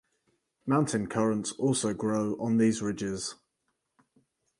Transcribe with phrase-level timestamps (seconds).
[0.65, 3.35] Mountain currants also grow on these ridges.